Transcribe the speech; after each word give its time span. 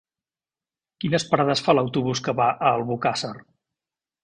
Quines 1.03 1.25
parades 1.33 1.61
fa 1.67 1.77
l'autobús 1.79 2.23
que 2.29 2.37
va 2.41 2.49
a 2.57 2.73
Albocàsser? 2.81 3.33